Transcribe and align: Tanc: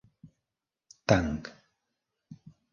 Tanc: 1.13 1.53